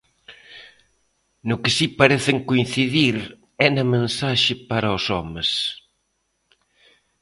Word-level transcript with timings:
No 1.47 1.55
que 1.61 1.71
si 1.77 1.85
parecen 1.99 2.37
coincidir 2.49 3.15
é 3.65 3.67
na 3.75 3.85
mensaxe 3.95 4.53
para 4.69 4.95
os 4.97 5.05
homes. 5.13 5.49